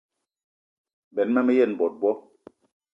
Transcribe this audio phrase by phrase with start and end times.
[1.15, 2.11] Benn ma me yen bot bo.